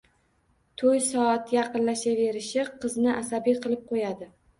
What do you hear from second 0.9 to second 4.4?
soati yaqinlashaverishi qizni asabiy qilib qo`yadi